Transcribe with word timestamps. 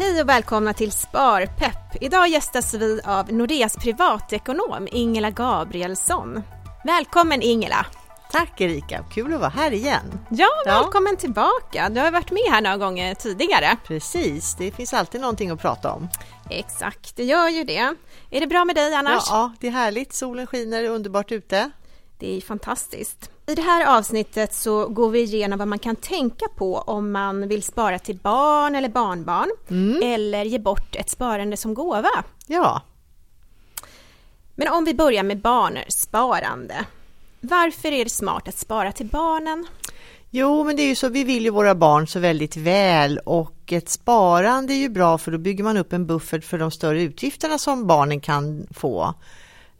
Hej 0.00 0.20
och 0.20 0.28
välkomna 0.28 0.72
till 0.72 0.92
Sparpepp. 0.92 1.96
Idag 2.00 2.28
gästas 2.28 2.74
vi 2.74 3.00
av 3.04 3.32
Nordeas 3.32 3.76
privatekonom 3.76 4.88
Ingela 4.90 5.30
Gabrielsson. 5.30 6.42
Välkommen 6.84 7.42
Ingela! 7.42 7.86
Tack 8.32 8.60
Erika, 8.60 9.04
kul 9.12 9.34
att 9.34 9.40
vara 9.40 9.50
här 9.50 9.72
igen. 9.72 10.20
Ja, 10.30 10.48
välkommen 10.64 11.12
ja. 11.12 11.20
tillbaka. 11.20 11.88
Du 11.88 12.00
har 12.00 12.10
varit 12.10 12.30
med 12.30 12.42
här 12.50 12.60
några 12.60 12.76
gånger 12.76 13.14
tidigare. 13.14 13.76
Precis, 13.86 14.54
det 14.58 14.70
finns 14.70 14.94
alltid 14.94 15.20
någonting 15.20 15.50
att 15.50 15.60
prata 15.60 15.92
om. 15.92 16.08
Exakt, 16.50 17.16
det 17.16 17.24
gör 17.24 17.48
ju 17.48 17.64
det. 17.64 17.94
Är 18.30 18.40
det 18.40 18.46
bra 18.46 18.64
med 18.64 18.76
dig 18.76 18.94
annars? 18.94 19.24
Ja, 19.26 19.52
det 19.60 19.66
är 19.66 19.72
härligt. 19.72 20.12
Solen 20.12 20.46
skiner, 20.46 20.84
underbart 20.84 21.32
ute. 21.32 21.70
Det 22.20 22.36
är 22.36 22.40
fantastiskt. 22.40 23.30
I 23.46 23.54
det 23.54 23.62
här 23.62 23.98
avsnittet 23.98 24.54
så 24.54 24.88
går 24.88 25.10
vi 25.10 25.20
igenom 25.20 25.58
vad 25.58 25.68
man 25.68 25.78
kan 25.78 25.96
tänka 25.96 26.46
på 26.56 26.78
om 26.78 27.12
man 27.12 27.48
vill 27.48 27.62
spara 27.62 27.98
till 27.98 28.16
barn 28.16 28.74
eller 28.74 28.88
barnbarn 28.88 29.50
mm. 29.68 30.02
eller 30.02 30.44
ge 30.44 30.58
bort 30.58 30.96
ett 30.96 31.10
sparande 31.10 31.56
som 31.56 31.74
gåva. 31.74 32.24
Ja. 32.46 32.82
Men 34.54 34.68
om 34.68 34.84
vi 34.84 34.94
börjar 34.94 35.22
med 35.22 35.40
barnsparande. 35.40 36.84
Varför 37.40 37.92
är 37.92 38.04
det 38.04 38.10
smart 38.10 38.48
att 38.48 38.58
spara 38.58 38.92
till 38.92 39.06
barnen? 39.06 39.66
Jo, 40.30 40.64
men 40.64 40.76
det 40.76 40.82
är 40.82 40.88
ju 40.88 40.96
så, 40.96 41.08
vi 41.08 41.24
vill 41.24 41.44
ju 41.44 41.50
våra 41.50 41.74
barn 41.74 42.06
så 42.06 42.18
väldigt 42.18 42.56
väl 42.56 43.18
och 43.18 43.72
ett 43.72 43.88
sparande 43.88 44.74
är 44.74 44.78
ju 44.78 44.88
bra 44.88 45.18
för 45.18 45.30
då 45.30 45.38
bygger 45.38 45.64
man 45.64 45.76
upp 45.76 45.92
en 45.92 46.06
buffert 46.06 46.44
för 46.44 46.58
de 46.58 46.70
större 46.70 47.02
utgifterna 47.02 47.58
som 47.58 47.86
barnen 47.86 48.20
kan 48.20 48.66
få 48.70 49.14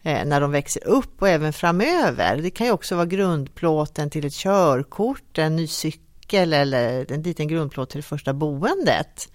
när 0.02 0.40
de 0.40 0.50
växer 0.50 0.86
upp 0.86 1.22
och 1.22 1.28
även 1.28 1.52
framöver. 1.52 2.36
Det 2.36 2.50
kan 2.50 2.66
ju 2.66 2.72
också 2.72 2.96
vara 2.96 3.06
grundplåten 3.06 4.10
till 4.10 4.26
ett 4.26 4.34
körkort, 4.34 5.38
en 5.38 5.56
ny 5.56 5.66
cykel 5.66 6.52
eller 6.52 7.12
en 7.12 7.22
liten 7.22 7.48
grundplåt 7.48 7.90
till 7.90 7.98
det 7.98 8.06
första 8.06 8.34
boendet. 8.34 9.32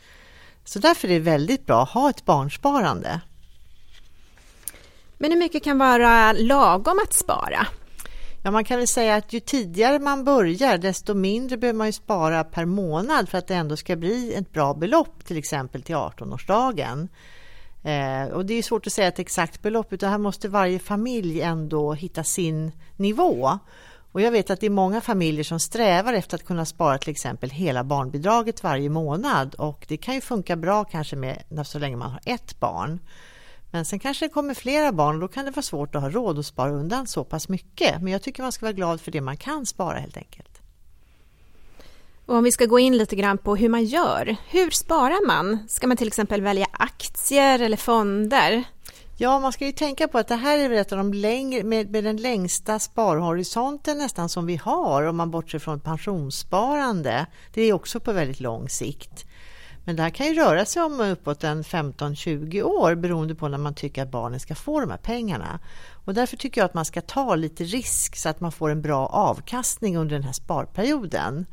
Så 0.63 0.79
därför 0.79 1.07
är 1.07 1.13
det 1.13 1.19
väldigt 1.19 1.65
bra 1.65 1.83
att 1.83 1.89
ha 1.89 2.09
ett 2.09 2.25
barnsparande. 2.25 3.21
Men 5.17 5.31
hur 5.31 5.39
mycket 5.39 5.63
kan 5.63 5.77
vara 5.77 6.33
lagom 6.33 6.99
att 7.03 7.13
spara? 7.13 7.67
Ja, 8.43 8.51
man 8.51 8.65
kan 8.65 8.77
väl 8.77 8.87
säga 8.87 9.15
att 9.15 9.33
ju 9.33 9.39
tidigare 9.39 9.99
man 9.99 10.23
börjar 10.23 10.77
desto 10.77 11.13
mindre 11.13 11.57
behöver 11.57 11.77
man 11.77 11.87
ju 11.87 11.93
spara 11.93 12.43
per 12.43 12.65
månad 12.65 13.29
för 13.29 13.37
att 13.37 13.47
det 13.47 13.55
ändå 13.55 13.77
ska 13.77 13.95
bli 13.95 14.33
ett 14.33 14.53
bra 14.53 14.73
belopp 14.73 15.25
till 15.25 15.37
exempel 15.37 15.81
till 15.81 15.95
18-årsdagen. 15.95 17.07
Eh, 17.85 18.27
och 18.27 18.45
det 18.45 18.53
är 18.53 18.63
svårt 18.63 18.87
att 18.87 18.93
säga 18.93 19.07
ett 19.07 19.19
exakt 19.19 19.61
belopp 19.61 19.93
utan 19.93 20.11
här 20.11 20.17
måste 20.17 20.49
varje 20.49 20.79
familj 20.79 21.41
ändå 21.41 21.93
hitta 21.93 22.23
sin 22.23 22.71
nivå. 22.95 23.59
Och 24.11 24.21
jag 24.21 24.31
vet 24.31 24.49
att 24.49 24.59
det 24.59 24.65
är 24.65 24.69
många 24.69 25.01
familjer 25.01 25.43
som 25.43 25.59
strävar 25.59 26.13
efter 26.13 26.35
att 26.37 26.45
kunna 26.45 26.65
spara 26.65 26.97
till 26.97 27.09
exempel 27.09 27.49
hela 27.49 27.83
barnbidraget 27.83 28.63
varje 28.63 28.89
månad 28.89 29.55
och 29.55 29.85
det 29.87 29.97
kan 29.97 30.15
ju 30.15 30.21
funka 30.21 30.55
bra 30.55 30.83
kanske 30.83 31.15
med 31.15 31.43
så 31.65 31.79
länge 31.79 31.95
man 31.95 32.11
har 32.11 32.19
ett 32.25 32.59
barn. 32.59 32.99
Men 33.71 33.85
sen 33.85 33.99
kanske 33.99 34.25
det 34.25 34.29
kommer 34.29 34.53
flera 34.53 34.91
barn 34.91 35.15
och 35.15 35.21
då 35.21 35.27
kan 35.27 35.45
det 35.45 35.51
vara 35.51 35.61
svårt 35.61 35.95
att 35.95 36.01
ha 36.01 36.09
råd 36.09 36.39
att 36.39 36.45
spara 36.45 36.71
undan 36.71 37.07
så 37.07 37.23
pass 37.23 37.49
mycket. 37.49 38.01
Men 38.01 38.13
jag 38.13 38.21
tycker 38.21 38.43
man 38.43 38.51
ska 38.51 38.65
vara 38.65 38.73
glad 38.73 39.01
för 39.01 39.11
det 39.11 39.21
man 39.21 39.37
kan 39.37 39.65
spara 39.65 39.99
helt 39.99 40.17
enkelt. 40.17 40.54
Och 42.25 42.35
om 42.35 42.43
vi 42.43 42.51
ska 42.51 42.65
gå 42.65 42.79
in 42.79 42.97
lite 42.97 43.15
grann 43.15 43.37
på 43.37 43.55
hur 43.55 43.69
man 43.69 43.85
gör. 43.85 44.35
Hur 44.49 44.71
sparar 44.71 45.27
man? 45.27 45.59
Ska 45.67 45.87
man 45.87 45.97
till 45.97 46.07
exempel 46.07 46.41
välja 46.41 46.67
aktier 46.71 47.59
eller 47.59 47.77
fonder? 47.77 48.63
Ja, 49.17 49.39
man 49.39 49.53
ska 49.53 49.65
ju 49.65 49.71
tänka 49.71 50.07
på 50.07 50.17
att 50.17 50.27
det 50.27 50.35
här 50.35 50.57
är 50.57 50.71
ett 50.71 50.91
av 50.91 50.97
de 50.97 51.13
längre, 51.13 51.63
med, 51.63 51.91
med 51.91 52.03
den 52.03 52.17
längsta 52.17 52.79
sparhorisonten 52.79 53.97
nästan 53.97 54.29
som 54.29 54.45
vi 54.45 54.55
har 54.55 55.03
om 55.03 55.17
man 55.17 55.31
bortser 55.31 55.59
från 55.59 55.79
pensionssparande. 55.79 57.25
Det 57.53 57.61
är 57.61 57.73
också 57.73 57.99
på 57.99 58.13
väldigt 58.13 58.39
lång 58.39 58.69
sikt. 58.69 59.25
Men 59.85 59.95
det 59.95 60.03
här 60.03 60.09
kan 60.09 60.27
ju 60.27 60.33
röra 60.33 60.65
sig 60.65 60.81
om 60.81 60.99
uppåt 61.01 61.43
en 61.43 61.63
15-20 61.63 62.61
år 62.61 62.95
beroende 62.95 63.35
på 63.35 63.47
när 63.47 63.57
man 63.57 63.73
tycker 63.73 64.03
att 64.03 64.11
barnen 64.11 64.39
ska 64.39 64.55
få 64.55 64.79
de 64.79 64.89
här 64.89 64.97
pengarna. 64.97 65.59
Och 66.05 66.13
därför 66.13 66.37
tycker 66.37 66.61
jag 66.61 66.65
att 66.65 66.73
man 66.73 66.85
ska 66.85 67.01
ta 67.01 67.35
lite 67.35 67.63
risk 67.63 68.15
så 68.15 68.29
att 68.29 68.39
man 68.39 68.51
får 68.51 68.69
en 68.69 68.81
bra 68.81 69.07
avkastning 69.07 69.97
under 69.97 70.15
den 70.15 70.23
här 70.23 70.33
sparperioden. 70.33 71.45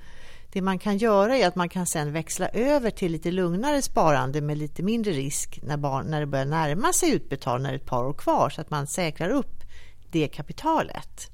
Det 0.52 0.62
man 0.62 0.78
kan 0.78 0.96
göra 0.98 1.36
är 1.36 1.48
att 1.48 1.56
man 1.56 1.68
kan 1.68 1.86
sen 1.86 2.12
växla 2.12 2.48
över 2.48 2.90
till 2.90 3.12
lite 3.12 3.30
lugnare 3.30 3.82
sparande 3.82 4.40
med 4.40 4.58
lite 4.58 4.82
mindre 4.82 5.12
risk 5.12 5.60
när, 5.62 5.76
barn, 5.76 6.06
när 6.06 6.20
det 6.20 6.26
börjar 6.26 6.44
närma 6.44 6.92
sig 6.92 7.10
utbetalning, 7.10 7.62
när 7.62 7.70
det 7.70 7.76
är 7.76 7.78
ett 7.78 7.86
par 7.86 8.04
år 8.04 8.12
kvar, 8.12 8.50
så 8.50 8.60
att 8.60 8.70
man 8.70 8.86
säkrar 8.86 9.30
upp 9.30 9.62
det 10.10 10.28
kapitalet. 10.28 11.28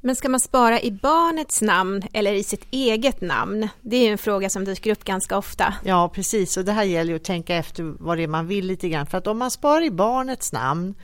Men 0.00 0.16
ska 0.16 0.28
man 0.28 0.40
spara 0.40 0.80
i 0.80 0.90
barnets 0.90 1.62
namn 1.62 2.02
eller 2.12 2.32
i 2.32 2.44
sitt 2.44 2.66
eget 2.70 3.20
namn? 3.20 3.68
Det 3.80 3.96
är 3.96 4.12
en 4.12 4.18
fråga 4.18 4.50
som 4.50 4.64
dyker 4.64 4.92
upp 4.92 5.04
ganska 5.04 5.38
ofta. 5.38 5.74
Ja, 5.84 6.08
precis. 6.08 6.56
Och 6.56 6.64
det 6.64 6.72
här 6.72 6.84
gäller 6.84 7.14
att 7.14 7.24
tänka 7.24 7.54
efter 7.54 7.94
vad 7.98 8.18
det 8.18 8.22
är 8.22 8.28
man 8.28 8.46
vill 8.46 8.66
lite 8.66 8.88
grann. 8.88 9.06
För 9.06 9.18
att 9.18 9.26
om 9.26 9.38
man 9.38 9.50
sparar 9.50 9.84
i 9.84 9.90
barnets 9.90 10.52
namn 10.52 10.94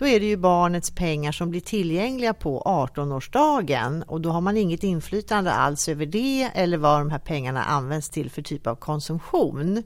då 0.00 0.06
är 0.06 0.20
det 0.20 0.26
ju 0.26 0.36
barnets 0.36 0.90
pengar 0.90 1.32
som 1.32 1.50
blir 1.50 1.60
tillgängliga 1.60 2.34
på 2.34 2.62
18-årsdagen 2.66 4.02
och 4.02 4.20
då 4.20 4.30
har 4.30 4.40
man 4.40 4.56
inget 4.56 4.82
inflytande 4.82 5.52
alls 5.52 5.88
över 5.88 6.06
det 6.06 6.50
eller 6.54 6.76
vad 6.76 7.00
de 7.00 7.10
här 7.10 7.18
pengarna 7.18 7.64
används 7.64 8.10
till 8.10 8.30
för 8.30 8.42
typ 8.42 8.66
av 8.66 8.74
konsumtion. 8.74 9.82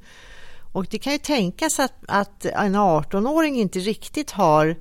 Och 0.72 0.86
det 0.90 0.98
kan 0.98 1.12
ju 1.12 1.18
tänkas 1.18 1.80
att, 1.80 1.92
att 2.08 2.44
en 2.44 2.76
18-åring 2.76 3.56
inte 3.56 3.78
riktigt 3.78 4.30
har 4.30 4.76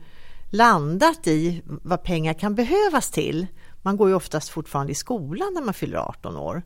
landat 0.50 1.28
i 1.28 1.62
vad 1.66 2.04
pengar 2.04 2.34
kan 2.34 2.56
behövas 2.56 3.12
till. 3.12 3.48
Man 3.82 3.98
går 3.98 4.10
ju 4.10 4.16
oftast 4.16 4.50
fortfarande 4.50 4.92
i 4.92 4.96
skolan 4.96 5.54
när 5.54 5.62
man 5.62 5.74
fyller 5.74 5.98
18 5.98 6.38
år. 6.38 6.64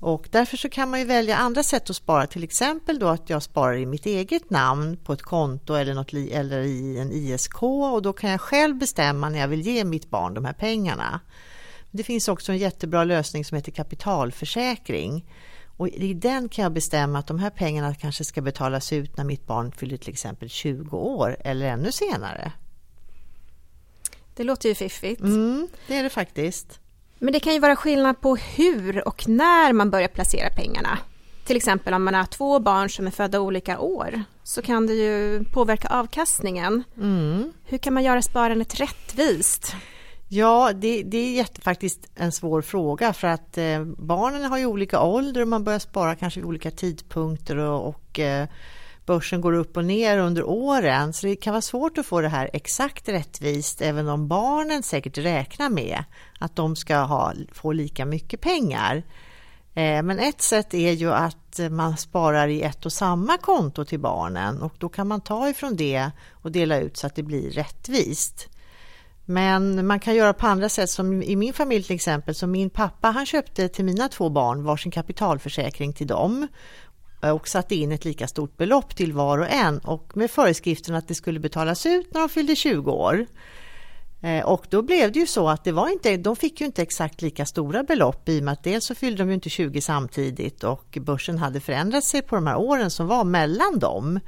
Och 0.00 0.28
därför 0.30 0.56
så 0.56 0.68
kan 0.68 0.90
man 0.90 1.00
ju 1.00 1.06
välja 1.06 1.36
andra 1.36 1.62
sätt 1.62 1.90
att 1.90 1.96
spara, 1.96 2.26
till 2.26 2.44
exempel 2.44 2.98
då 2.98 3.08
att 3.08 3.30
jag 3.30 3.42
sparar 3.42 3.76
i 3.76 3.86
mitt 3.86 4.06
eget 4.06 4.50
namn 4.50 4.96
på 4.96 5.12
ett 5.12 5.22
konto 5.22 5.74
eller, 5.74 5.94
något, 5.94 6.12
eller 6.12 6.60
i 6.60 6.98
en 6.98 7.12
ISK 7.12 7.62
och 7.62 8.02
då 8.02 8.12
kan 8.12 8.30
jag 8.30 8.40
själv 8.40 8.76
bestämma 8.76 9.28
när 9.28 9.38
jag 9.38 9.48
vill 9.48 9.60
ge 9.60 9.84
mitt 9.84 10.10
barn 10.10 10.34
de 10.34 10.44
här 10.44 10.52
pengarna. 10.52 11.20
Det 11.90 12.02
finns 12.02 12.28
också 12.28 12.52
en 12.52 12.58
jättebra 12.58 13.04
lösning 13.04 13.44
som 13.44 13.56
heter 13.56 13.72
kapitalförsäkring. 13.72 15.26
Och 15.76 15.88
I 15.88 16.14
den 16.14 16.48
kan 16.48 16.62
jag 16.62 16.72
bestämma 16.72 17.18
att 17.18 17.26
de 17.26 17.38
här 17.38 17.50
pengarna 17.50 17.94
kanske 17.94 18.24
ska 18.24 18.40
betalas 18.40 18.92
ut 18.92 19.16
när 19.16 19.24
mitt 19.24 19.46
barn 19.46 19.72
fyller 19.72 19.96
till 19.96 20.10
exempel 20.10 20.48
20 20.48 20.96
år 20.96 21.36
eller 21.40 21.66
ännu 21.66 21.92
senare. 21.92 22.52
Det 24.34 24.44
låter 24.44 24.68
ju 24.68 24.74
fiffigt. 24.74 25.20
Mm, 25.20 25.68
det 25.86 25.96
är 25.96 26.02
det 26.02 26.10
faktiskt. 26.10 26.80
Men 27.20 27.32
det 27.32 27.40
kan 27.40 27.52
ju 27.52 27.58
vara 27.58 27.76
skillnad 27.76 28.20
på 28.20 28.36
hur 28.36 29.08
och 29.08 29.28
när 29.28 29.72
man 29.72 29.90
börjar 29.90 30.08
placera 30.08 30.50
pengarna. 30.50 30.98
Till 31.44 31.56
exempel 31.56 31.94
om 31.94 32.04
man 32.04 32.14
har 32.14 32.24
två 32.24 32.58
barn 32.58 32.90
som 32.90 33.06
är 33.06 33.10
födda 33.10 33.40
olika 33.40 33.78
år 33.78 34.22
så 34.42 34.62
kan 34.62 34.86
det 34.86 34.94
ju 34.94 35.44
påverka 35.44 35.88
avkastningen. 35.88 36.84
Mm. 36.96 37.52
Hur 37.64 37.78
kan 37.78 37.94
man 37.94 38.04
göra 38.04 38.22
sparandet 38.22 38.80
rättvist? 38.80 39.74
Ja, 40.28 40.72
det, 40.74 41.02
det 41.02 41.18
är 41.18 41.32
jätte, 41.32 41.60
faktiskt 41.60 42.10
en 42.14 42.32
svår 42.32 42.62
fråga 42.62 43.12
för 43.12 43.28
att 43.28 43.58
eh, 43.58 43.84
barnen 43.84 44.44
har 44.44 44.58
ju 44.58 44.66
olika 44.66 45.00
ålder 45.02 45.42
och 45.42 45.48
man 45.48 45.64
börjar 45.64 45.78
spara 45.78 46.14
kanske 46.14 46.40
vid 46.40 46.46
olika 46.46 46.70
tidpunkter 46.70 47.56
och, 47.56 47.88
och 47.88 48.18
eh, 48.18 48.48
börsen 49.10 49.40
går 49.40 49.52
upp 49.52 49.76
och 49.76 49.84
ner 49.84 50.18
under 50.18 50.44
åren 50.44 51.12
så 51.12 51.26
det 51.26 51.36
kan 51.36 51.52
vara 51.52 51.62
svårt 51.62 51.98
att 51.98 52.06
få 52.06 52.20
det 52.20 52.28
här 52.28 52.50
exakt 52.52 53.08
rättvist 53.08 53.82
även 53.82 54.08
om 54.08 54.28
barnen 54.28 54.82
säkert 54.82 55.18
räknar 55.18 55.70
med 55.70 56.04
att 56.38 56.56
de 56.56 56.76
ska 56.76 56.96
ha, 56.96 57.32
få 57.52 57.72
lika 57.72 58.04
mycket 58.04 58.40
pengar. 58.40 58.96
Eh, 59.74 60.02
men 60.02 60.18
ett 60.18 60.42
sätt 60.42 60.74
är 60.74 60.92
ju 60.92 61.12
att 61.12 61.60
man 61.70 61.96
sparar 61.96 62.48
i 62.48 62.62
ett 62.62 62.86
och 62.86 62.92
samma 62.92 63.38
konto 63.38 63.84
till 63.84 64.00
barnen 64.00 64.62
och 64.62 64.74
då 64.78 64.88
kan 64.88 65.08
man 65.08 65.20
ta 65.20 65.48
ifrån 65.48 65.76
det 65.76 66.10
och 66.30 66.52
dela 66.52 66.80
ut 66.80 66.96
så 66.96 67.06
att 67.06 67.14
det 67.14 67.22
blir 67.22 67.50
rättvist. 67.50 68.48
Men 69.24 69.86
man 69.86 70.00
kan 70.00 70.14
göra 70.14 70.32
på 70.32 70.46
andra 70.46 70.68
sätt 70.68 70.90
som 70.90 71.22
i 71.22 71.36
min 71.36 71.52
familj 71.52 71.84
till 71.84 71.96
exempel. 71.96 72.34
Så 72.34 72.46
min 72.46 72.70
pappa 72.70 73.10
han 73.10 73.26
köpte 73.26 73.68
till 73.68 73.84
mina 73.84 74.08
två 74.08 74.28
barn 74.28 74.64
varsin 74.64 74.92
kapitalförsäkring 74.92 75.92
till 75.92 76.06
dem 76.06 76.48
Eh, 77.22 77.30
och 77.30 77.48
satte 77.48 77.74
in 77.74 77.92
ett 77.92 78.04
lika 78.04 78.28
stort 78.28 78.56
belopp 78.56 78.96
till 78.96 79.12
var 79.12 79.38
och 79.38 79.50
en 79.50 79.78
och 79.78 80.16
med 80.16 80.30
föreskriften 80.30 80.94
att 80.94 81.08
det 81.08 81.14
skulle 81.14 81.40
betalas 81.40 81.86
ut 81.86 82.14
när 82.14 82.20
de 82.20 82.28
fyllde 82.28 82.56
20 82.56 82.90
år. 82.90 83.26
Eh, 84.22 84.44
och 84.44 84.66
då 84.70 84.82
blev 84.82 85.12
det 85.12 85.18
ju 85.18 85.26
så 85.26 85.48
att 85.48 85.64
det 85.64 85.72
var 85.72 85.88
inte, 85.88 86.16
de 86.16 86.36
fick 86.36 86.60
ju 86.60 86.66
inte 86.66 86.82
exakt 86.82 87.22
lika 87.22 87.46
stora 87.46 87.82
belopp 87.82 88.28
i 88.28 88.40
och 88.40 88.44
med 88.44 88.52
att 88.52 88.64
dels 88.64 88.84
så 88.84 88.94
fyllde 88.94 89.22
de 89.22 89.28
ju 89.28 89.34
inte 89.34 89.50
20 89.50 89.80
samtidigt 89.80 90.64
och 90.64 90.98
börsen 91.00 91.38
hade 91.38 91.60
förändrat 91.60 92.04
sig 92.04 92.22
på 92.22 92.34
de 92.34 92.46
här 92.46 92.56
åren 92.56 92.90
som 92.90 93.06
var 93.06 93.24
mellan 93.24 93.78
dem. 93.78 94.20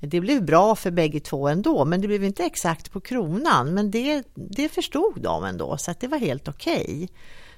Det 0.00 0.20
blev 0.20 0.44
bra 0.44 0.74
för 0.74 0.90
bägge 0.90 1.20
två 1.20 1.48
ändå, 1.48 1.84
men 1.84 2.00
det 2.00 2.06
blev 2.06 2.24
inte 2.24 2.44
exakt 2.44 2.92
på 2.92 3.00
kronan. 3.00 3.74
Men 3.74 3.90
det, 3.90 4.22
det 4.34 4.68
förstod 4.68 5.20
de 5.22 5.44
ändå, 5.44 5.76
så 5.76 5.90
att 5.90 6.00
det 6.00 6.08
var 6.08 6.18
helt 6.18 6.48
okej. 6.48 6.84
Okay. 6.84 7.08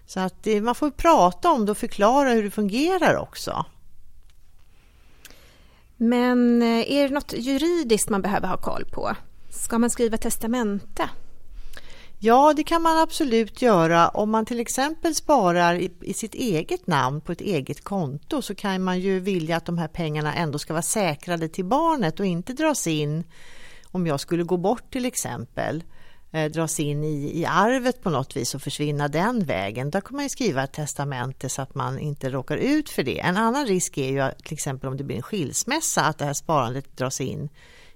Så 0.07 0.21
att 0.21 0.43
det, 0.43 0.61
man 0.61 0.75
får 0.75 0.91
prata 0.91 1.51
om 1.51 1.67
det 1.67 1.73
och 1.73 1.79
förklara 1.79 2.31
hur 2.31 2.43
det 2.43 2.51
fungerar 2.51 3.17
också. 3.17 3.65
Men 6.03 6.63
eh, 6.63 6.93
är 6.93 7.09
det 7.09 7.15
något 7.15 7.33
juridiskt 7.33 8.09
man 8.09 8.23
behöver 8.23 8.49
ha 8.49 8.57
koll 8.57 8.85
på? 8.85 9.17
Ska 9.51 9.79
man 9.79 9.91
skriva 9.91 10.17
testamente? 10.17 11.11
Ja, 12.19 12.53
det 12.57 12.65
kan 12.65 12.83
man 12.83 12.99
absolut 12.99 13.63
göra. 13.63 14.09
Om 14.09 14.31
man 14.31 14.47
till 14.47 14.61
exempel 14.61 15.15
sparar 15.15 15.75
i, 15.75 15.91
i, 16.01 16.15
sitt 16.15 16.35
eget 16.35 16.87
namn 16.87 17.21
på 17.21 17.33
ett 17.33 17.41
eget 17.41 17.85
konto 17.85 18.43
så 18.43 18.55
kan 18.55 18.83
man 18.83 19.01
ju 19.01 19.21
vilja 19.21 19.57
att 19.57 19.65
de 19.65 19.79
här 19.79 19.89
pengarna 19.89 20.35
ändå 20.35 20.59
ska 20.59 20.73
vara 20.73 20.83
säkrade 20.83 21.49
till 21.49 21.65
barnet 21.65 22.21
och 22.21 22.27
inte 22.27 22.53
dras 22.53 22.87
in 22.87 23.25
om 23.87 24.07
jag 24.07 24.21
skulle 24.21 24.45
gå 24.45 24.57
bort 24.57 24.93
till 24.93 25.05
exempel 25.05 25.85
eh, 26.33 26.51
dras 26.51 26.81
in 26.81 27.05
i, 27.05 27.41
i 27.41 27.47
arvet 27.47 28.03
på 28.03 28.11
något 28.11 28.37
vis 28.37 28.55
och 28.55 28.63
försvinna 28.63 29.09
den 29.09 29.45
vägen. 29.45 29.91
Då 29.91 30.01
kan 30.01 30.17
man 30.17 30.25
ju 30.25 30.29
skriva 30.29 30.65
ett 30.65 30.73
testamente 30.73 31.49
så 31.49 31.63
att 31.63 31.75
man 31.75 31.99
inte 31.99 32.31
råkar 32.31 32.57
ut 32.57 32.91
för 32.91 33.03
det. 33.03 33.21
En 33.21 33.37
annan 33.37 33.67
risk 33.67 33.99
är 33.99 34.11
ju 34.11 34.21
att, 34.21 34.39
till 34.39 34.55
exempel 34.55 34.89
om 34.89 34.97
det 34.97 35.05
blir 35.05 35.17
en 35.17 35.23
skilsmässa 35.23 36.03
att 36.03 36.19
det 36.19 36.25
här 36.25 36.35
sparandet 36.35 36.97
dras 36.97 37.21
in 37.21 37.49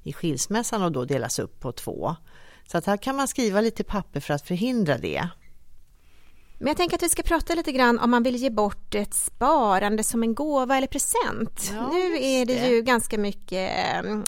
i 0.03 0.13
skilsmässan 0.13 0.83
och 0.83 0.93
då 0.93 1.05
delas 1.05 1.39
upp 1.39 1.61
på 1.61 1.73
två. 1.73 2.17
Så 2.67 2.79
att 2.79 2.87
här 2.87 2.97
kan 2.97 3.17
man 3.17 3.29
skriva 3.29 3.61
lite 3.61 3.85
papper 3.85 4.21
för 4.21 4.35
att 4.35 4.47
förhindra 4.47 4.99
det. 4.99 5.29
Men 6.59 6.69
jag 6.69 6.77
tänker 6.77 6.97
att 6.97 7.03
vi 7.03 7.09
ska 7.09 7.23
prata 7.23 7.55
lite 7.55 7.73
grann 7.73 7.99
om 7.99 8.11
man 8.11 8.23
vill 8.23 8.37
ge 8.37 8.51
bort 8.51 8.95
ett 8.95 9.15
sparande 9.15 10.05
som 10.05 10.23
en 10.23 10.35
gåva 10.35 10.77
eller 10.77 10.87
present. 10.87 11.71
Ja, 11.75 11.91
nu 11.93 12.17
är 12.25 12.47
det, 12.47 12.55
det, 12.55 12.69
ju 12.69 12.83
ganska 12.83 13.19
mycket 13.19 13.71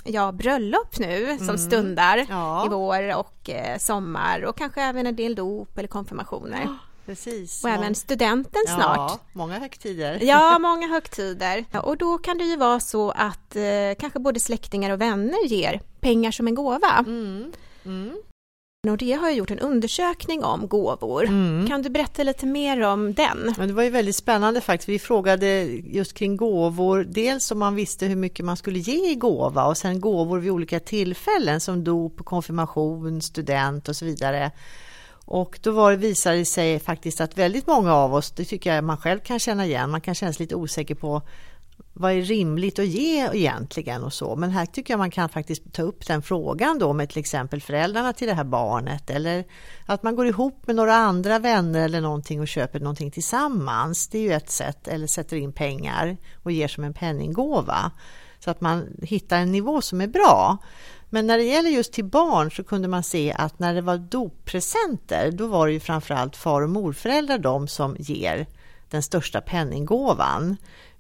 ja, 0.05 0.33
bröllop 0.33 0.99
nu 0.99 1.25
mm. 1.25 1.47
som 1.47 1.59
stundar 1.59 2.27
ja. 2.29 2.67
i 2.67 2.69
vår 2.69 3.17
och 3.17 3.51
eh, 3.51 3.79
sommar 3.79 4.45
och 4.45 4.57
kanske 4.59 4.83
även 4.83 5.07
en 5.07 5.17
del 5.17 5.35
dop 5.35 5.79
eller 5.79 5.89
konfirmationer. 5.89 6.61
Ja, 6.65 6.77
precis. 7.07 7.65
Och 7.65 7.71
även 7.71 7.95
studenten 7.95 8.63
snart. 8.67 9.21
Många 9.33 9.59
högtider. 9.59 10.19
Ja, 10.23 10.59
många 10.61 10.89
högtider. 10.89 11.65
Och 11.83 11.97
då 11.97 12.19
kan 12.19 12.39
det 12.39 12.45
ju 12.45 12.57
vara 12.57 12.81
så 12.81 13.11
att 13.11 13.57
eh, 13.57 13.63
kanske 13.99 14.19
både 14.19 14.41
släktingar 14.41 14.91
och 14.91 15.01
vänner 15.01 15.47
ger 15.47 15.81
pengar 16.01 16.31
som 16.31 16.47
en 16.47 16.55
gåva. 16.55 17.05
Mm. 17.07 17.53
Mm. 17.85 18.17
Nordea 18.87 19.17
har 19.17 19.31
gjort 19.31 19.51
en 19.51 19.59
undersökning 19.59 20.45
om 20.45 20.69
gåvor. 20.69 21.25
Mm. 21.25 21.67
Kan 21.69 21.83
du 21.83 21.91
berätta 21.91 22.23
lite 22.23 22.47
mer 22.47 22.81
om 22.81 23.15
den? 23.15 23.55
Ja, 23.59 23.67
det 23.67 23.73
var 23.73 23.83
ju 23.83 23.91
väldigt 23.91 24.17
spännande 24.17 24.61
faktiskt. 24.61 24.89
Vi 24.89 24.99
frågade 24.99 25.65
just 25.85 26.15
kring 26.15 26.37
gåvor, 26.37 27.05
dels 27.09 27.51
om 27.51 27.59
man 27.59 27.75
visste 27.75 28.07
hur 28.07 28.17
mycket 28.17 28.45
man 28.45 28.57
skulle 28.57 28.79
ge 28.79 29.11
i 29.11 29.15
gåva 29.15 29.65
och 29.65 29.77
sen 29.77 30.01
gåvor 30.01 30.39
vid 30.39 30.51
olika 30.51 30.81
tillfällen 30.81 31.61
som 31.61 31.85
dop, 31.85 32.25
konfirmation, 32.25 33.23
student 33.23 33.89
och 33.89 33.97
så 33.97 34.05
vidare. 34.05 34.51
Och 35.25 35.59
då 35.63 35.71
var 35.71 35.91
det, 35.91 35.97
visade 35.97 36.37
det 36.37 36.45
sig 36.45 36.81
faktiskt 36.81 37.21
att 37.21 37.39
väldigt 37.39 37.67
många 37.67 37.95
av 37.95 38.15
oss, 38.15 38.31
det 38.31 38.45
tycker 38.45 38.75
jag 38.75 38.85
man 38.85 38.97
själv 38.97 39.19
kan 39.19 39.39
känna 39.39 39.67
igen, 39.67 39.91
man 39.91 40.01
kan 40.01 40.15
känna 40.15 40.33
sig 40.33 40.45
lite 40.45 40.55
osäker 40.55 40.95
på 40.95 41.23
vad 41.99 42.13
är 42.13 42.23
rimligt 42.23 42.79
att 42.79 42.87
ge 42.87 43.29
egentligen 43.33 44.05
och 44.05 44.13
så. 44.13 44.37
Men 44.37 44.51
här 44.51 44.67
tycker 44.67 44.93
jag 44.95 44.99
man 44.99 45.11
kan 45.11 45.29
faktiskt 45.29 45.73
ta 45.73 45.83
upp 45.83 46.07
den 46.07 46.23
frågan 46.23 46.79
då 46.79 46.93
med 46.93 47.09
till 47.09 47.19
exempel 47.19 47.61
föräldrarna 47.61 48.13
till 48.13 48.29
det 48.29 48.35
här 48.35 48.45
barnet 48.45 49.11
eller 49.11 49.45
att 49.87 50.03
man 50.03 50.17
går 50.17 50.27
ihop 50.27 50.67
med 50.67 50.77
några 50.77 50.95
andra 50.95 51.39
vänner 51.39 51.85
eller 51.85 52.01
någonting 52.01 52.41
och 52.41 52.49
köper 52.49 52.81
någonting 52.81 53.11
tillsammans. 53.11 54.09
Det 54.09 54.19
är 54.19 54.23
ju 54.23 54.33
ett 54.33 54.51
sätt, 54.51 54.89
eller 54.89 55.07
sätter 55.07 55.37
in 55.37 55.53
pengar 55.53 56.17
och 56.43 56.53
ger 56.53 56.69
som 56.69 56.85
en 56.85 56.95
penninggåva. 56.95 57.91
Så 58.39 58.51
att 58.51 58.61
man 58.61 58.87
hittar 59.03 59.39
en 59.39 59.53
nivå 59.53 59.81
som 59.81 60.01
är 60.01 60.07
bra. 60.07 60.59
Men 61.11 61.27
när 61.27 61.39
det 61.39 61.45
gäller 61.45 61.71
just 61.71 61.93
till 61.93 62.05
barn 62.05 62.51
så 62.51 62.65
kunde 62.65 62.89
man 62.89 63.03
se 63.03 63.33
att 63.33 63.59
när 63.59 63.75
det 63.75 63.83
var 63.83 63.99
doppresenter 63.99 65.31
då 65.33 65.47
var 65.47 65.67
det 65.67 65.73
ju 65.73 65.81
framförallt 65.81 66.37
far 66.37 66.63
och 66.63 66.71
morföräldrar 66.71 67.39
de 67.39 67.69
som 67.69 67.97
ger 67.99 68.47
den 68.91 69.03
största 69.03 69.41
penninggåvan. 69.41 70.57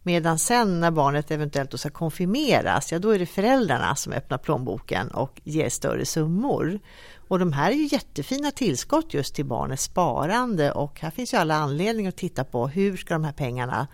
Medan 0.07 0.39
sen 0.39 0.81
när 0.81 0.91
barnet 0.91 1.31
eventuellt 1.31 1.81
ska 1.81 1.91
konfirmeras, 1.91 2.93
ja 2.93 2.99
då 2.99 3.11
är 3.11 3.19
det 3.19 3.27
föräldrarna 3.27 3.97
som 3.97 4.13
öppnar 4.13 4.39
plånboken 4.39 5.09
och 5.09 5.41
ger 5.45 5.69
större 5.69 6.07
summor. 6.07 6.81
Och 7.29 7.39
de 7.39 7.53
här 7.53 7.71
är 7.71 7.75
ju 7.75 7.89
jättefina 7.93 8.51
tillskott 8.51 9.15
just 9.15 9.35
till 9.35 9.45
barnets 9.45 9.83
sparande 9.83 10.73
och 10.73 11.01
här 11.01 11.11
finns 11.11 11.35
ju 11.35 11.39
alla 11.39 11.55
anledningar 11.55 12.09
att 12.09 12.17
titta 12.17 12.45
på 12.45 12.69
hur 12.69 12.97
ska 12.97 13.15
de 13.15 13.25
här 13.25 13.33
pengarna, 13.33 13.87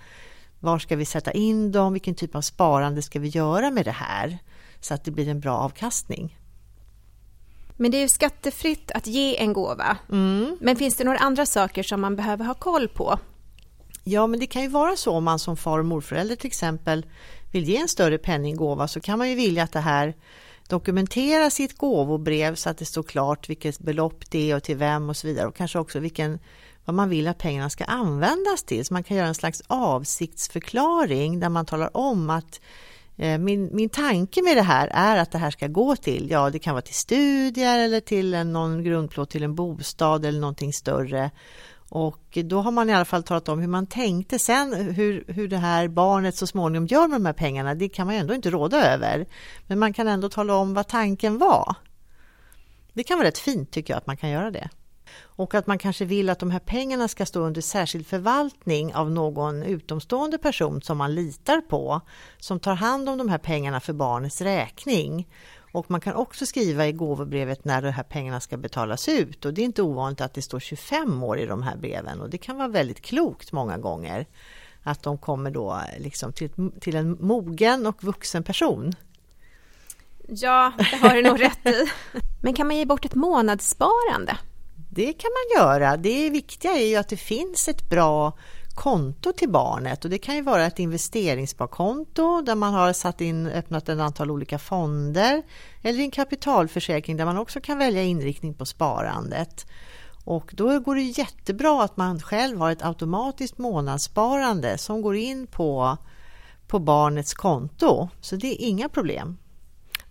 var 0.61 0.79
ska 0.79 0.97
vi 0.97 1.05
sätta 1.05 1.33
in 1.33 1.73
dem, 1.73 1.93
vilken 1.93 2.15
typ 2.15 2.35
av 2.35 2.41
sparande 2.41 3.03
ska 3.03 3.21
vi 3.21 3.29
göra 3.29 3.71
med 3.71 3.85
det 3.85 3.91
här 3.91 4.39
så 4.81 4.95
att 4.95 5.05
det 5.05 5.11
blir 5.11 5.29
en 5.29 5.41
bra 5.41 5.57
avkastning. 5.57 6.39
Men 7.77 7.91
det 7.91 7.97
är 7.97 8.03
ju 8.03 8.09
skattefritt 8.09 8.91
att 8.91 9.07
ge 9.07 9.37
en 9.37 9.53
gåva. 9.53 9.97
Mm. 10.11 10.57
Men 10.61 10.77
finns 10.77 10.97
det 10.97 11.05
några 11.05 11.19
andra 11.19 11.47
saker 11.47 11.83
som 11.83 12.01
man 12.01 12.17
behöver 12.17 12.45
ha 12.45 12.55
koll 12.55 12.89
på 12.89 13.19
Ja, 14.05 14.27
men 14.27 14.41
det 14.41 14.47
kan 14.47 14.63
ju 14.63 14.69
vara 14.69 14.97
så 14.97 15.13
om 15.13 15.25
man 15.25 15.39
som 15.39 15.57
far 15.57 15.79
och 15.79 15.85
morförälder 15.85 16.37
till 16.37 16.47
exempel 16.47 17.07
vill 17.53 17.65
ge 17.65 17.77
en 17.77 17.89
större 17.89 18.19
penninggåva 18.19 18.89
så 18.89 19.01
kan 19.01 19.19
man 19.19 19.29
ju 19.31 19.35
vilja 19.35 19.63
att 19.63 19.73
det 19.73 19.81
här 19.81 20.15
dokumenteras 20.69 21.61
i 21.61 21.65
ett 21.65 21.79
gåvobrev 21.79 22.55
så 22.55 22.71
att 22.71 22.79
det 22.79 22.85
står 22.85 23.03
klart 23.03 23.49
vilket 23.49 23.79
belopp 23.79 24.31
det 24.31 24.51
är 24.51 24.57
och 24.57 24.63
till 24.63 24.77
vem 24.77 25.09
och 25.09 25.17
så 25.17 25.27
vidare 25.27 25.47
och 25.47 25.57
kanske 25.57 25.79
också 25.79 25.99
vilken 25.99 26.39
vad 26.85 26.95
man 26.95 27.09
vill 27.09 27.29
att 27.29 27.39
pengarna 27.39 27.71
ska 27.71 27.85
användas 27.85 28.63
till. 28.63 28.85
Så 28.85 28.95
man 28.95 29.03
kan 29.03 29.17
göra 29.17 29.29
en 29.29 29.35
slags 29.35 29.63
avsiktsförklaring 29.67 31.41
där 31.41 31.49
man 31.49 31.67
talar 31.67 31.97
om 31.97 32.31
att 32.31 32.61
eh, 33.17 33.39
min, 33.39 33.71
min 33.73 33.89
tanke 33.89 34.43
med 34.43 34.57
det 34.57 34.63
här 34.63 34.91
är 34.93 35.17
att 35.17 35.33
det 35.33 35.39
här 35.39 35.51
ska 35.51 35.67
gå 35.67 35.97
till, 35.97 36.31
ja 36.31 36.51
det 36.51 36.59
kan 36.59 36.75
vara 36.75 36.83
till 36.83 36.95
studier 36.95 37.79
eller 37.79 38.01
till 38.01 38.35
en, 38.35 38.53
någon 38.53 38.85
grundplåt 38.85 39.31
till 39.31 39.43
en 39.43 39.55
bostad 39.55 40.25
eller 40.25 40.41
någonting 40.41 40.73
större. 40.73 41.31
Och 41.95 42.39
då 42.45 42.61
har 42.61 42.71
man 42.71 42.91
i 42.91 42.93
alla 42.93 43.05
fall 43.05 43.23
talat 43.23 43.49
om 43.49 43.61
hur 43.61 43.69
man 43.69 43.87
tänkte. 43.87 44.39
Sen 44.39 44.75
hur, 44.75 45.25
hur 45.29 45.49
det 45.49 45.57
här 45.57 45.89
barnet 45.89 46.37
så 46.37 46.47
småningom 46.47 46.87
gör 46.87 47.09
med 47.09 47.21
de 47.21 47.27
här 47.27 47.33
pengarna, 47.33 47.75
det 47.75 47.89
kan 47.89 48.07
man 48.07 48.15
ju 48.15 48.21
ändå 48.21 48.35
inte 48.35 48.51
råda 48.51 48.93
över. 48.93 49.27
Men 49.67 49.79
man 49.79 49.93
kan 49.93 50.09
ändå 50.09 50.29
tala 50.29 50.55
om 50.55 50.75
vad 50.75 50.89
tanken 50.89 51.39
var. 51.39 51.75
Det 52.93 53.05
kan 53.05 53.19
vara 53.19 53.29
rätt 53.29 53.39
fint 53.39 53.71
tycker 53.71 53.95
jag 53.95 53.99
att 53.99 54.07
man 54.07 54.17
kan 54.17 54.31
göra 54.31 54.51
det. 54.51 54.69
Och 55.15 55.55
att 55.55 55.67
man 55.67 55.79
kanske 55.79 56.05
vill 56.05 56.31
att 56.31 56.39
de 56.39 56.51
här 56.51 56.59
pengarna 56.59 57.09
ska 57.09 57.27
stå 57.27 57.41
under 57.41 57.61
särskild 57.61 58.07
förvaltning 58.07 58.95
av 58.95 59.11
någon 59.11 59.63
utomstående 59.63 60.39
person 60.39 60.83
som 60.83 60.99
man 60.99 61.15
litar 61.15 61.61
på, 61.61 62.01
som 62.39 62.61
tar 62.61 62.75
hand 62.75 63.09
om 63.09 63.19
de 63.19 63.29
här 63.29 63.39
pengarna 63.39 63.81
för 63.81 63.93
barnets 63.93 64.41
räkning. 64.41 65.29
Och 65.73 65.91
man 65.91 66.01
kan 66.01 66.15
också 66.15 66.47
skriva 66.47 66.87
i 66.87 66.93
gåvobrevet 66.93 67.65
när 67.65 67.83
de 67.83 67.91
här 67.91 68.03
pengarna 68.03 68.41
ska 68.41 68.57
betalas 68.57 69.09
ut 69.09 69.45
och 69.45 69.55
det 69.55 69.61
är 69.61 69.65
inte 69.65 69.83
ovanligt 69.83 70.21
att 70.21 70.35
det 70.35 70.43
står 70.43 70.61
25 70.61 71.23
år 71.23 71.39
i 71.39 71.47
de 71.47 71.63
här 71.63 71.77
breven 71.77 72.21
och 72.21 72.31
det 72.31 72.39
kan 72.39 72.57
vara 72.57 72.69
väldigt 72.69 73.01
klokt 73.01 73.53
många 73.53 73.79
gånger 73.79 74.27
att 74.83 75.03
de 75.03 75.19
kommer 75.19 75.51
då 75.51 75.81
liksom 75.99 76.33
till, 76.33 76.51
till 76.81 76.97
en 76.97 77.17
mogen 77.21 77.87
och 77.87 78.05
vuxen 78.05 78.43
person. 78.43 78.95
Ja, 80.29 80.73
det 80.79 80.97
har 80.97 81.15
du 81.15 81.23
nog 81.23 81.41
rätt 81.41 81.67
i. 81.67 81.87
Men 82.43 82.55
kan 82.55 82.67
man 82.67 82.77
ge 82.77 82.85
bort 82.85 83.05
ett 83.05 83.15
månadssparande? 83.15 84.37
Det 84.91 85.13
kan 85.13 85.31
man 85.31 85.63
göra. 85.63 85.97
Det 85.97 86.31
viktiga 86.31 86.73
är 86.73 86.87
ju 86.87 86.97
att 86.97 87.09
det 87.09 87.17
finns 87.17 87.69
ett 87.69 87.91
bra 87.91 88.39
konto 88.73 89.33
till 89.33 89.51
barnet 89.51 90.05
och 90.05 90.11
det 90.11 90.19
kan 90.19 90.35
ju 90.35 90.43
vara 90.43 90.67
ett 90.67 90.79
investeringssparkonto 90.79 92.43
där 92.43 92.55
man 92.55 92.75
har 92.75 92.93
satt 92.93 93.21
in, 93.21 93.47
öppnat 93.47 93.89
ett 93.89 93.99
antal 93.99 94.31
olika 94.31 94.59
fonder 94.59 95.43
eller 95.83 96.01
en 96.01 96.11
kapitalförsäkring 96.11 97.17
där 97.17 97.25
man 97.25 97.39
också 97.39 97.61
kan 97.61 97.79
välja 97.79 98.03
inriktning 98.03 98.55
på 98.55 98.67
sparandet. 98.67 99.67
Och 100.25 100.51
då 100.57 100.81
går 100.81 100.95
det 100.95 101.03
jättebra 101.03 101.83
att 101.83 101.97
man 101.97 102.21
själv 102.21 102.59
har 102.59 102.71
ett 102.71 102.85
automatiskt 102.85 103.59
månadssparande 103.59 104.79
som 104.79 105.03
går 105.03 105.17
in 105.17 105.47
på, 105.47 105.97
på 106.67 106.79
barnets 106.79 107.35
konto. 107.35 108.09
Så 108.21 108.37
det 108.37 108.47
är 108.47 108.69
inga 108.69 108.89
problem. 108.89 109.39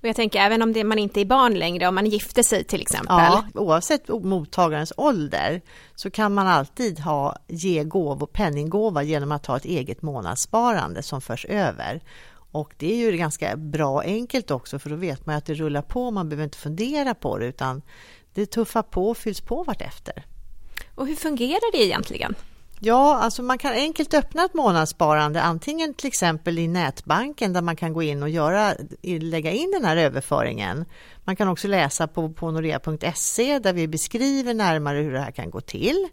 Och 0.02 0.08
jag 0.08 0.16
tänker 0.16 0.40
även 0.40 0.62
om 0.62 0.74
det, 0.74 0.84
man 0.84 1.00
inte 1.00 1.22
är 1.22 1.26
barn 1.26 1.54
längre, 1.54 1.88
om 1.88 1.96
man 1.96 2.06
gifter 2.06 2.44
sig 2.44 2.64
till 2.64 2.82
exempel. 2.82 3.16
Ja, 3.18 3.46
oavsett 3.54 4.08
mottagarens 4.08 4.94
ålder 4.98 5.62
så 5.96 6.12
kan 6.12 6.34
man 6.34 6.48
alltid 6.48 7.00
ha, 7.00 7.36
ge 7.48 7.84
gåvo, 7.84 8.26
penninggåva 8.26 9.04
genom 9.04 9.32
att 9.32 9.46
ha 9.46 9.58
ett 9.58 9.66
eget 9.66 10.02
månadssparande 10.02 11.04
som 11.04 11.22
förs 11.22 11.46
över. 11.46 12.02
Och 12.52 12.74
det 12.78 12.94
är 12.94 13.12
ju 13.12 13.18
ganska 13.18 13.58
bra 13.58 14.02
enkelt 14.02 14.52
också 14.52 14.80
för 14.80 14.90
då 14.90 14.96
vet 14.96 15.26
man 15.26 15.36
att 15.36 15.46
det 15.46 15.54
rullar 15.54 15.82
på, 15.82 16.12
man 16.12 16.30
behöver 16.30 16.44
inte 16.44 16.58
fundera 16.58 17.14
på 17.14 17.38
det 17.38 17.46
utan 17.46 17.82
det 18.34 18.46
tuffar 18.46 18.84
på 18.84 19.10
och 19.10 19.18
fylls 19.18 19.42
på 19.42 19.64
vartefter. 19.64 20.26
Och 20.96 21.08
hur 21.08 21.16
fungerar 21.16 21.72
det 21.72 21.84
egentligen? 21.84 22.36
Ja, 22.84 23.18
alltså 23.18 23.44
man 23.44 23.58
kan 23.58 23.74
enkelt 23.74 24.14
öppna 24.14 24.46
ett 24.46 24.54
månadssparande 24.54 25.42
antingen 25.42 25.94
till 25.94 26.08
exempel 26.08 26.60
i 26.60 26.68
nätbanken 26.68 27.54
där 27.54 27.62
man 27.62 27.76
kan 27.76 27.94
gå 27.94 28.04
in 28.04 28.24
och 28.24 28.30
göra, 28.30 28.74
lägga 29.04 29.52
in 29.52 29.72
den 29.72 29.86
här 29.86 29.98
överföringen. 29.98 30.86
Man 31.24 31.36
kan 31.36 31.48
också 31.48 31.68
läsa 31.68 32.08
på, 32.08 32.30
på 32.30 32.52
nordea.se 32.52 33.60
där 33.60 33.74
vi 33.74 33.88
beskriver 33.88 34.54
närmare 34.54 34.98
hur 34.98 35.14
det 35.14 35.20
här 35.20 35.32
kan 35.32 35.50
gå 35.50 35.62
till 35.62 36.08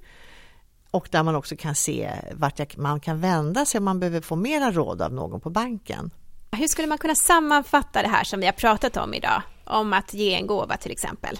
och 0.91 1.09
där 1.11 1.23
man 1.23 1.37
också 1.37 1.57
kan 1.57 1.75
se 1.75 2.11
vart 2.33 2.77
man 2.77 3.01
kan 3.01 3.21
vända 3.21 3.65
sig 3.65 3.79
om 3.79 3.85
man 3.85 4.01
behöver 4.01 4.21
få 4.21 4.37
mera 4.37 4.73
råd 4.73 5.03
av 5.03 5.13
någon 5.13 5.41
på 5.41 5.51
banken. 5.51 6.11
Hur 6.53 6.69
skulle 6.69 6.89
man 6.89 6.99
kunna 6.99 7.15
sammanfatta 7.15 8.03
det 8.03 8.09
här 8.09 8.25
som 8.25 8.41
vi 8.41 8.47
har 8.47 8.53
pratat 8.53 8.97
om 8.97 9.15
idag, 9.15 9.43
om 9.65 9.93
att 9.93 10.15
ge 10.15 10.35
en 10.35 10.47
gåva 10.47 10.77
till 10.77 10.93
exempel? 10.93 11.39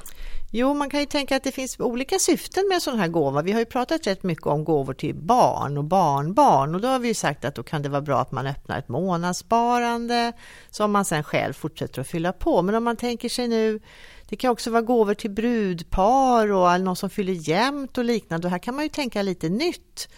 Jo, 0.51 0.75
man 0.75 0.91
kan 0.91 1.01
ju 1.01 1.07
tänka 1.07 1.37
att 1.37 1.43
det 1.43 1.53
finns 1.53 1.81
olika 1.81 2.19
syften 2.19 2.65
med 2.69 2.75
en 2.75 2.81
sån 2.81 2.99
här 2.99 3.09
gåva. 3.09 3.43
Vi 3.43 3.53
har 3.53 3.59
ju 3.59 3.67
pratat 3.67 4.07
rätt 4.07 4.23
mycket 4.23 4.47
om 4.47 4.65
gåvor 4.65 4.95
till 4.95 5.15
barn 5.15 5.79
och 5.79 5.85
barnbarn 5.85 6.75
och 6.75 6.81
då 6.81 6.89
har 6.89 6.99
vi 6.99 7.15
sagt 7.15 7.45
att 7.45 7.55
då 7.55 7.63
kan 7.63 7.83
det 7.83 7.89
vara 7.89 8.01
bra 8.01 8.21
att 8.21 8.33
man 8.33 8.47
öppnar 8.47 8.79
ett 8.79 8.89
månadssparande 8.89 10.33
som 10.71 10.93
man 10.93 11.05
sen 11.05 11.25
själv 11.25 11.53
fortsätter 11.53 12.01
att 12.01 12.09
fylla 12.09 12.33
på. 12.33 12.63
Men 12.63 12.75
om 12.75 12.85
man 12.85 12.97
tänker 12.97 13.29
sig 13.29 13.49
nu, 13.49 13.81
det 14.29 14.37
kan 14.37 14.51
också 14.51 14.71
vara 14.71 14.83
gåvor 14.83 15.15
till 15.15 15.31
brudpar 15.31 16.53
och 16.53 16.81
någon 16.81 16.97
som 16.97 17.11
fyller 17.11 17.49
jämnt 17.49 17.99
och 17.99 18.05
liknande. 18.05 18.47
Och 18.47 18.51
här 18.51 18.59
kan 18.59 18.75
man 18.75 18.85
ju 18.85 18.89
tänka 18.89 19.23
lite 19.23 19.49
nytt 19.49 20.09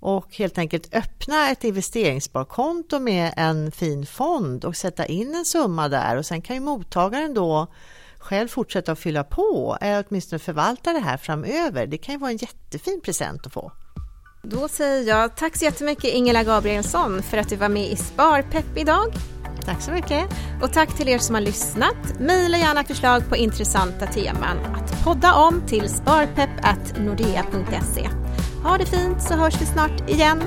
och 0.00 0.36
helt 0.36 0.58
enkelt 0.58 0.94
öppna 0.94 1.50
ett 1.50 1.64
investeringssparkonto 1.64 2.98
med 2.98 3.34
en 3.36 3.72
fin 3.72 4.06
fond 4.06 4.64
och 4.64 4.76
sätta 4.76 5.06
in 5.06 5.34
en 5.34 5.44
summa 5.44 5.88
där 5.88 6.16
och 6.16 6.26
sen 6.26 6.42
kan 6.42 6.56
ju 6.56 6.60
mottagaren 6.60 7.34
då 7.34 7.66
själv 8.26 8.48
fortsätta 8.48 8.92
att 8.92 8.98
fylla 8.98 9.24
på 9.24 9.78
eller 9.80 10.04
åtminstone 10.08 10.38
förvalta 10.38 10.92
det 10.92 10.98
här 10.98 11.16
framöver. 11.16 11.86
Det 11.86 11.98
kan 11.98 12.14
ju 12.14 12.18
vara 12.18 12.30
en 12.30 12.36
jättefin 12.36 13.00
present 13.04 13.46
att 13.46 13.52
få. 13.52 13.72
Då 14.42 14.68
säger 14.68 15.08
jag 15.08 15.36
tack 15.36 15.56
så 15.56 15.64
jättemycket 15.64 16.14
Ingela 16.14 16.44
Gabrielsson 16.44 17.22
för 17.22 17.38
att 17.38 17.48
du 17.48 17.56
var 17.56 17.68
med 17.68 17.92
i 17.92 17.96
Sparpepp 17.96 18.76
idag. 18.76 19.14
Tack 19.64 19.82
så 19.82 19.90
mycket. 19.90 20.24
Och 20.62 20.72
tack 20.72 20.96
till 20.96 21.08
er 21.08 21.18
som 21.18 21.34
har 21.34 21.42
lyssnat. 21.42 22.20
Maila 22.20 22.58
gärna 22.58 22.84
förslag 22.84 23.28
på 23.28 23.36
intressanta 23.36 24.06
teman 24.06 24.58
att 24.74 25.04
podda 25.04 25.34
om 25.34 25.62
till 25.66 25.88
sparpepp.nordea.se. 25.88 28.08
Ha 28.62 28.78
det 28.78 28.86
fint 28.86 29.22
så 29.22 29.34
hörs 29.34 29.60
vi 29.60 29.66
snart 29.66 30.10
igen. 30.10 30.42